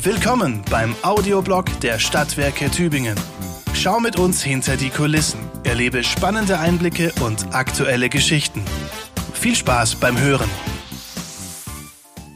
[0.00, 3.18] Willkommen beim Audioblog der Stadtwerke Tübingen.
[3.74, 8.62] Schau mit uns hinter die Kulissen, erlebe spannende Einblicke und aktuelle Geschichten.
[9.34, 10.48] Viel Spaß beim Hören.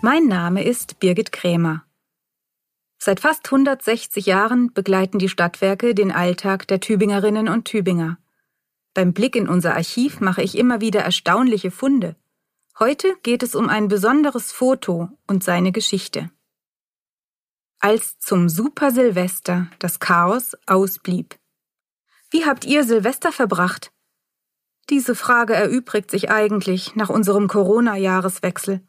[0.00, 1.84] Mein Name ist Birgit Krämer.
[2.98, 8.18] Seit fast 160 Jahren begleiten die Stadtwerke den Alltag der Tübingerinnen und Tübinger.
[8.92, 12.16] Beim Blick in unser Archiv mache ich immer wieder erstaunliche Funde.
[12.80, 16.28] Heute geht es um ein besonderes Foto und seine Geschichte
[17.82, 21.36] als zum Super Silvester das Chaos ausblieb.
[22.30, 23.92] Wie habt ihr Silvester verbracht?
[24.88, 28.86] Diese Frage erübrigt sich eigentlich nach unserem Corona-Jahreswechsel.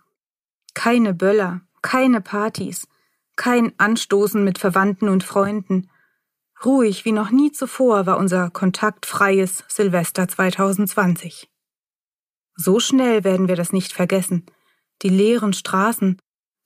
[0.75, 2.88] Keine Böller, keine Partys,
[3.35, 5.89] kein Anstoßen mit Verwandten und Freunden.
[6.63, 11.49] Ruhig wie noch nie zuvor war unser kontaktfreies Silvester 2020.
[12.55, 14.45] So schnell werden wir das nicht vergessen.
[15.02, 16.21] Die leeren Straßen,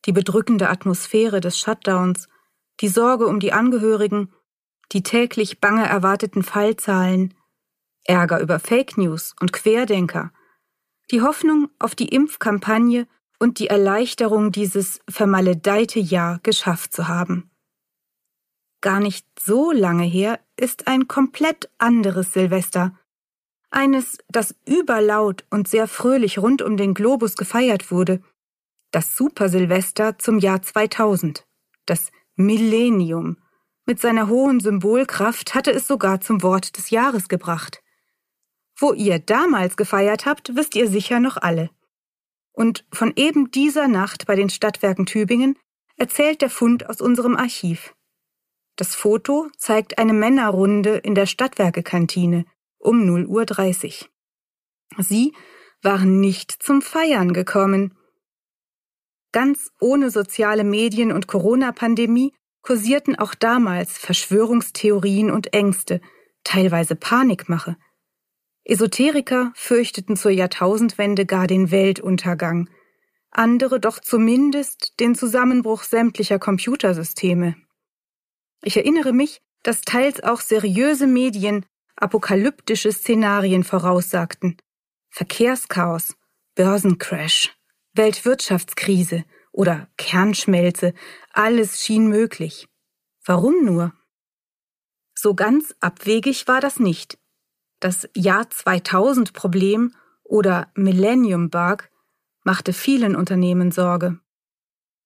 [0.08, 2.30] die bedrückende Atmosphäre des Shutdowns,
[2.80, 4.32] die Sorge um die Angehörigen,
[4.94, 7.34] die täglich bange erwarteten Fallzahlen,
[8.06, 10.32] Ärger über Fake News und Querdenker,
[11.12, 13.06] die Hoffnung auf die Impfkampagne
[13.38, 17.52] und die Erleichterung, dieses vermaledeite Jahr geschafft zu haben.
[18.82, 22.98] Gar nicht so lange her ist ein komplett anderes Silvester,
[23.70, 28.22] eines, das überlaut und sehr fröhlich rund um den Globus gefeiert wurde,
[28.92, 31.46] das Super-Silvester zum Jahr 2000,
[31.86, 33.38] das Millennium.
[33.86, 37.82] Mit seiner hohen Symbolkraft hatte es sogar zum Wort des Jahres gebracht.
[38.78, 41.70] Wo ihr damals gefeiert habt, wisst ihr sicher noch alle.
[42.52, 45.58] Und von eben dieser Nacht bei den Stadtwerken Tübingen
[45.96, 47.96] erzählt der Fund aus unserem Archiv.
[48.76, 52.46] Das Foto zeigt eine Männerrunde in der Stadtwerkekantine
[52.78, 54.10] um 0 Uhr 30.
[55.00, 55.34] Sie
[55.82, 57.97] waren nicht zum Feiern gekommen,
[59.38, 66.02] Ganz ohne soziale Medien und Corona-Pandemie kursierten auch damals Verschwörungstheorien und Ängste,
[66.44, 67.78] teilweise Panikmache.
[68.64, 72.68] Esoteriker fürchteten zur Jahrtausendwende gar den Weltuntergang,
[73.30, 77.58] andere doch zumindest den Zusammenbruch sämtlicher Computersysteme.
[78.64, 81.64] Ich erinnere mich, dass teils auch seriöse Medien
[81.96, 84.58] apokalyptische Szenarien voraussagten.
[85.12, 86.16] Verkehrschaos,
[86.56, 87.56] Börsencrash,
[87.98, 90.94] Weltwirtschaftskrise oder Kernschmelze,
[91.34, 92.68] alles schien möglich.
[93.26, 93.94] Warum nur?
[95.16, 97.18] So ganz abwegig war das nicht.
[97.80, 99.94] Das Jahr 2000 Problem
[100.24, 101.90] oder Millennium Bug
[102.44, 104.20] machte vielen Unternehmen Sorge.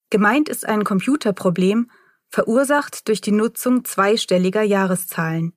[0.09, 1.89] Gemeint ist ein Computerproblem,
[2.27, 5.53] verursacht durch die Nutzung zweistelliger Jahreszahlen.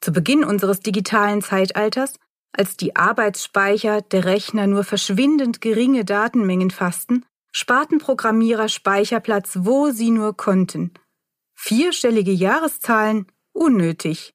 [0.00, 2.14] Zu Beginn unseres digitalen Zeitalters
[2.56, 10.10] als die Arbeitsspeicher der Rechner nur verschwindend geringe Datenmengen fassten, sparten Programmierer Speicherplatz, wo sie
[10.10, 10.92] nur konnten.
[11.54, 14.34] Vierstellige Jahreszahlen unnötig.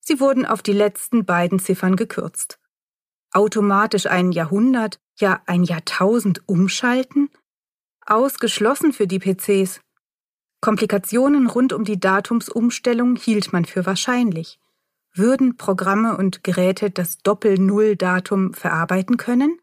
[0.00, 2.58] Sie wurden auf die letzten beiden Ziffern gekürzt.
[3.32, 7.30] Automatisch ein Jahrhundert, ja ein Jahrtausend umschalten?
[8.06, 9.80] Ausgeschlossen für die PCs.
[10.60, 14.58] Komplikationen rund um die Datumsumstellung hielt man für wahrscheinlich.
[15.18, 19.58] Würden Programme und Geräte das Doppel-Null-Datum verarbeiten können?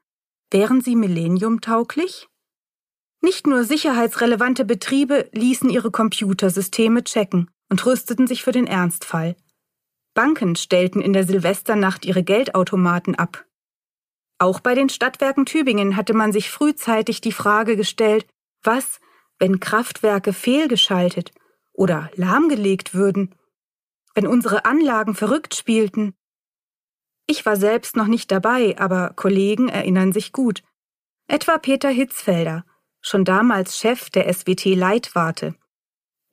[0.51, 2.27] Wären sie millenniumtauglich?
[3.21, 9.37] Nicht nur sicherheitsrelevante Betriebe ließen ihre Computersysteme checken und rüsteten sich für den Ernstfall.
[10.13, 13.45] Banken stellten in der Silvesternacht ihre Geldautomaten ab.
[14.37, 18.27] Auch bei den Stadtwerken Tübingen hatte man sich frühzeitig die Frage gestellt,
[18.61, 18.99] was,
[19.39, 21.31] wenn Kraftwerke fehlgeschaltet
[21.71, 23.33] oder lahmgelegt würden
[24.15, 26.15] wenn unsere Anlagen verrückt spielten.
[27.27, 30.63] Ich war selbst noch nicht dabei, aber Kollegen erinnern sich gut.
[31.27, 32.65] Etwa Peter Hitzfelder,
[33.01, 35.55] schon damals Chef der SWT Leitwarte.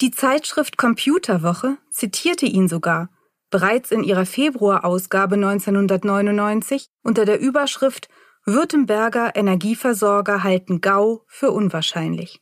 [0.00, 3.10] Die Zeitschrift Computerwoche zitierte ihn sogar,
[3.50, 8.09] bereits in ihrer Februarausgabe 1999 unter der Überschrift
[8.44, 12.41] Württemberger Energieversorger halten Gau für unwahrscheinlich.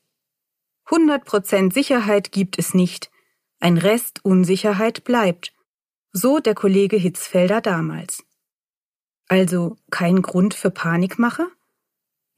[0.87, 3.10] 100% Sicherheit gibt es nicht,
[3.61, 5.53] ein Rest Unsicherheit bleibt,
[6.13, 8.25] so der Kollege Hitzfelder damals.
[9.29, 11.47] Also kein Grund für Panikmache?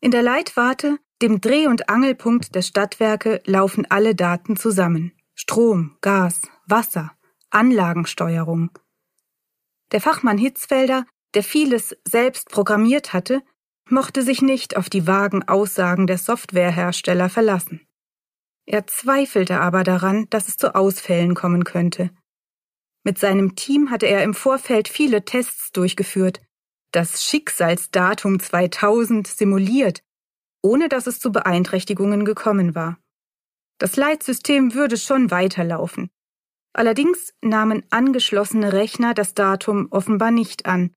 [0.00, 5.12] In der Leitwarte, dem Dreh- und Angelpunkt der Stadtwerke, laufen alle Daten zusammen.
[5.34, 7.12] Strom, Gas, Wasser,
[7.50, 8.70] Anlagensteuerung.
[9.92, 13.42] Der Fachmann Hitzfelder, der vieles selbst programmiert hatte,
[13.88, 17.86] mochte sich nicht auf die vagen Aussagen der Softwarehersteller verlassen.
[18.66, 22.10] Er zweifelte aber daran, dass es zu Ausfällen kommen könnte.
[23.04, 26.40] Mit seinem Team hatte er im Vorfeld viele Tests durchgeführt,
[26.92, 30.02] das Schicksalsdatum 2000 simuliert,
[30.62, 32.98] ohne dass es zu Beeinträchtigungen gekommen war.
[33.78, 36.10] Das Leitsystem würde schon weiterlaufen.
[36.72, 40.94] Allerdings nahmen angeschlossene Rechner das Datum offenbar nicht an.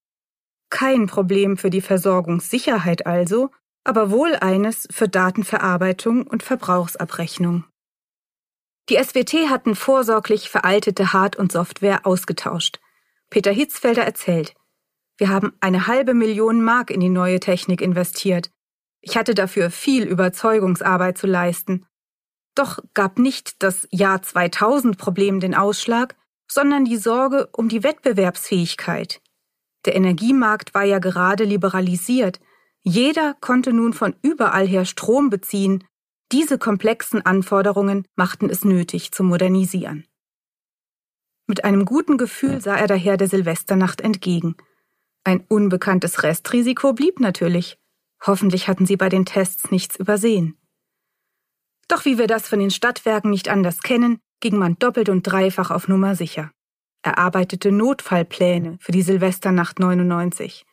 [0.69, 3.50] Kein Problem für die Versorgungssicherheit also,
[3.85, 7.63] aber wohl eines für Datenverarbeitung und Verbrauchsabrechnung.
[8.89, 12.79] Die SWT hatten vorsorglich veraltete Hard- und Software ausgetauscht.
[13.29, 14.53] Peter Hitzfelder erzählt,
[15.17, 18.51] wir haben eine halbe Million Mark in die neue Technik investiert.
[19.01, 21.85] Ich hatte dafür viel Überzeugungsarbeit zu leisten.
[22.53, 26.15] Doch gab nicht das Jahr 2000 Problem den Ausschlag,
[26.49, 29.21] sondern die Sorge um die Wettbewerbsfähigkeit.
[29.85, 32.39] Der Energiemarkt war ja gerade liberalisiert.
[32.87, 35.83] Jeder konnte nun von überall her Strom beziehen.
[36.31, 40.05] Diese komplexen Anforderungen machten es nötig zu modernisieren.
[41.47, 44.55] Mit einem guten Gefühl sah er daher der Silvesternacht entgegen.
[45.23, 47.79] Ein unbekanntes Restrisiko blieb natürlich.
[48.23, 50.55] Hoffentlich hatten sie bei den Tests nichts übersehen.
[51.88, 55.71] Doch wie wir das von den Stadtwerken nicht anders kennen, ging man doppelt und dreifach
[55.71, 56.51] auf Nummer sicher.
[57.01, 60.65] Er arbeitete Notfallpläne für die Silvesternacht 99,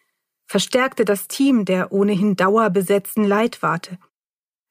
[0.47, 3.99] verstärkte das Team der ohnehin dauerbesetzten Leitwarte.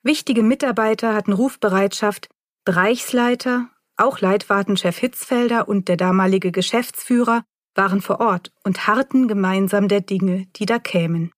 [0.03, 2.29] Wichtige Mitarbeiter hatten Rufbereitschaft,
[2.65, 7.43] Bereichsleiter, auch Leitwartenchef Hitzfelder und der damalige Geschäftsführer
[7.75, 11.31] waren vor Ort und harrten gemeinsam der Dinge, die da kämen.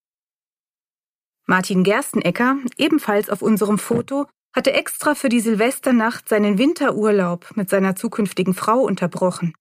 [1.46, 7.96] Martin Gerstenecker, ebenfalls auf unserem Foto, hatte extra für die Silvesternacht seinen Winterurlaub mit seiner
[7.96, 9.54] zukünftigen Frau unterbrochen.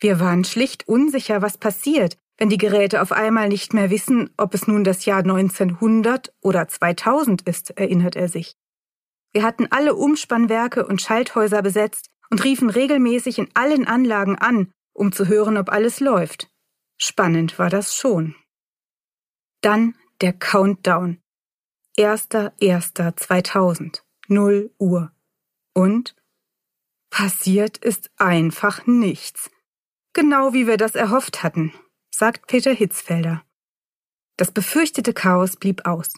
[0.00, 4.54] Wir waren schlicht unsicher, was passiert, wenn die Geräte auf einmal nicht mehr wissen, ob
[4.54, 8.56] es nun das Jahr 1900 oder 2000 ist, erinnert er sich.
[9.32, 15.12] Wir hatten alle Umspannwerke und Schalthäuser besetzt und riefen regelmäßig in allen Anlagen an, um
[15.12, 16.50] zu hören, ob alles läuft.
[16.96, 18.34] Spannend war das schon.
[19.60, 21.18] Dann der Countdown.
[21.96, 24.02] 1.1.2000.
[24.28, 25.12] 0 Uhr.
[25.74, 26.16] Und
[27.10, 29.50] passiert ist einfach nichts.
[30.12, 31.72] Genau wie wir das erhofft hatten,
[32.16, 33.42] sagt Peter Hitzfelder.
[34.36, 36.12] Das befürchtete Chaos blieb aus.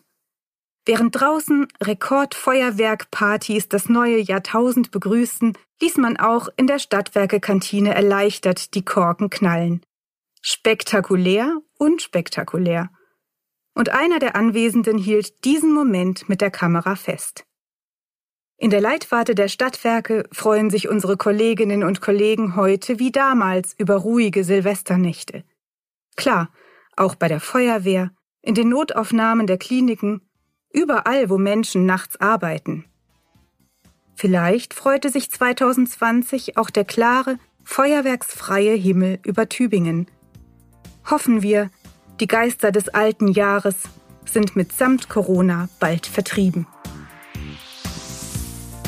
[0.84, 8.84] Während draußen Rekordfeuerwerkpartys das neue Jahrtausend begrüßten, ließ man auch in der Stadtwerke-Kantine erleichtert die
[8.84, 9.84] Korken knallen.
[10.42, 12.90] Spektakulär und spektakulär.
[13.74, 17.44] Und einer der Anwesenden hielt diesen Moment mit der Kamera fest.
[18.58, 23.96] In der Leitwarte der Stadtwerke freuen sich unsere Kolleginnen und Kollegen heute wie damals über
[23.96, 25.44] ruhige Silvesternächte.
[26.16, 26.50] Klar,
[26.96, 28.10] auch bei der Feuerwehr,
[28.42, 30.22] in den Notaufnahmen der Kliniken,
[30.72, 32.84] überall, wo Menschen nachts arbeiten.
[34.14, 40.06] Vielleicht freute sich 2020 auch der klare, feuerwerksfreie Himmel über Tübingen.
[41.10, 41.70] Hoffen wir,
[42.20, 43.76] die Geister des alten Jahres
[44.24, 46.66] sind mitsamt Corona bald vertrieben.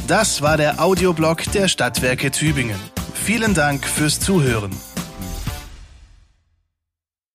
[0.07, 2.81] Das war der Audioblog der Stadtwerke Tübingen.
[3.13, 4.73] Vielen Dank fürs Zuhören.